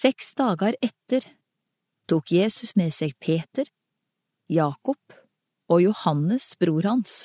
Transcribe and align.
Seks 0.00 0.30
dager 0.38 0.76
etter 0.80 1.26
tok 2.08 2.30
Jesus 2.32 2.70
med 2.78 2.92
seg 2.96 3.10
Peter, 3.20 3.66
Jakob 4.48 5.16
og 5.68 5.82
Johannes, 5.84 6.54
bror 6.56 6.86
hans, 6.88 7.16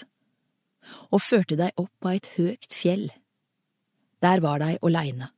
og 1.08 1.22
førte 1.24 1.56
dei 1.56 1.70
opp 1.80 1.94
på 2.04 2.12
et 2.12 2.28
høgt 2.34 2.76
fjell. 2.76 3.06
Der 4.20 4.44
var 4.44 4.60
dei 4.60 4.74
åleine. 4.84 5.30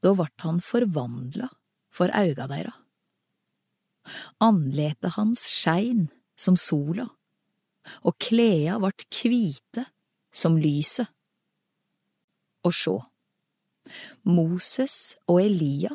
Da 0.00 0.14
vart 0.16 0.46
han 0.46 0.62
forvandla 0.64 1.50
for 1.92 2.14
auga 2.22 2.48
deira. 2.54 2.72
Andletet 4.48 5.12
hans 5.18 5.44
skein 5.44 6.06
som 6.40 6.56
sola, 6.56 7.04
og 8.00 8.16
kleda 8.16 8.80
vart 8.80 9.04
kvite 9.12 9.84
som 10.32 10.56
lyset. 10.56 11.10
Og 12.64 12.72
sjå, 12.72 12.96
Moses 14.24 15.16
og 15.26 15.40
Elia 15.42 15.94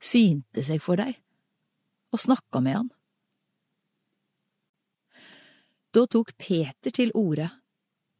synte 0.00 0.64
seg 0.64 0.82
for 0.82 1.00
dei 1.00 1.12
og 2.10 2.22
snakka 2.22 2.62
med 2.64 2.76
han. 2.78 2.90
Da 5.94 6.06
tok 6.06 6.32
Peter 6.38 6.94
til 6.94 7.12
orde 7.18 7.48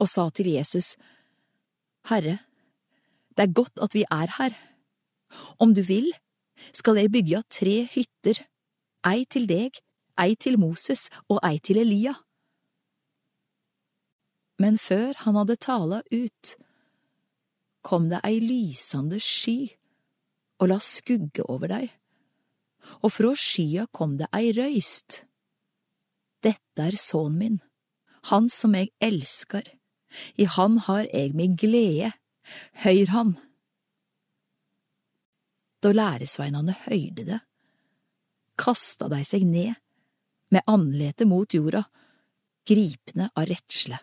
og 0.01 0.09
sa 0.11 0.29
til 0.35 0.51
Jesus, 0.55 0.97
Herre, 2.09 2.39
det 3.37 3.47
er 3.47 3.55
godt 3.55 3.83
at 3.83 3.95
vi 3.95 4.05
er 4.11 4.31
her. 4.39 4.57
Om 5.59 5.75
du 5.75 5.83
vil, 5.87 6.11
skal 6.75 6.99
jeg 6.99 7.13
bygge 7.13 7.43
tre 7.51 7.77
hytter, 7.93 8.41
ei 9.07 9.25
til 9.31 9.47
deg, 9.49 9.77
ei 10.21 10.35
til 10.35 10.59
Moses 10.59 11.09
og 11.29 11.39
ei 11.47 11.59
til 11.59 11.79
Elia. 11.83 12.15
Men 14.61 14.77
før 14.79 15.15
han 15.25 15.39
hadde 15.41 15.57
tala 15.57 16.03
ut, 16.13 16.57
kom 17.83 18.09
det 18.11 18.21
ei 18.27 18.41
lysende 18.45 19.21
sky 19.23 19.71
og 20.61 20.71
la 20.73 20.79
skugge 20.85 21.45
over 21.49 21.73
deg, 21.73 21.89
og 23.01 23.13
fra 23.13 23.33
skya 23.37 23.87
kom 23.97 24.17
det 24.21 24.29
ei 24.37 24.53
røyst. 24.57 25.25
Dette 26.45 26.87
er 26.87 26.97
sønnen 26.97 27.39
min, 27.41 27.61
han 28.31 28.49
som 28.53 28.75
jeg 28.77 28.93
elsker, 29.01 29.65
i 30.37 30.45
han 30.45 30.79
har 30.87 31.07
jeg 31.09 31.37
mi 31.37 31.49
glede, 31.57 32.13
høyr 32.85 33.13
han. 33.15 33.37
Da 35.81 35.93
læresveinane 35.97 36.77
høyrde 36.85 37.25
det, 37.29 37.41
kasta 38.61 39.09
dei 39.13 39.23
seg 39.25 39.47
ned, 39.49 39.73
med 40.51 40.67
andletet 40.69 41.29
mot 41.31 41.55
jorda, 41.55 41.85
gripne 42.67 43.31
av 43.33 43.49
redsle. 43.49 44.01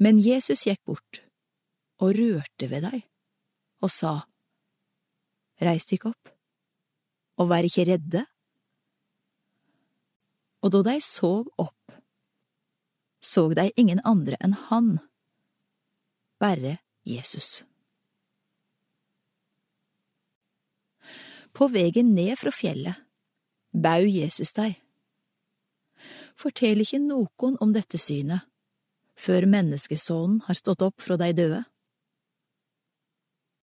Men 0.00 0.18
Jesus 0.18 0.64
gikk 0.64 0.80
bort 0.88 1.20
og 2.00 2.14
rørte 2.16 2.68
ved 2.70 2.86
deg 2.86 3.02
og 3.84 3.92
sa, 3.92 4.12
Reis 5.60 5.84
dykk 5.88 6.06
opp, 6.08 6.30
og 7.40 7.50
vær 7.50 7.66
ikke 7.68 7.84
redde. 7.84 8.22
Og 10.64 10.72
da 10.72 10.80
dei 10.86 10.96
sov 11.04 11.50
opp, 11.60 11.92
så 13.20 13.44
dei 13.56 13.68
ingen 13.80 14.00
andre 14.08 14.38
enn 14.40 14.56
han, 14.70 14.94
bare 16.40 16.78
Jesus. 17.04 17.66
På 21.52 21.68
vegen 21.68 22.14
ned 22.16 22.38
fra 22.40 22.52
fjellet 22.54 23.04
bau 23.72 24.06
Jesus 24.08 24.54
dei. 24.56 24.72
Fortell 26.40 26.80
ikke 26.80 27.02
noen 27.04 27.60
om 27.60 27.76
dette 27.76 28.00
synet 28.00 28.48
før 29.20 29.46
menneskesonen 29.52 30.40
har 30.46 30.58
stått 30.58 30.84
opp 30.86 31.02
fra 31.04 31.18
de 31.20 31.30
døde. 31.36 31.60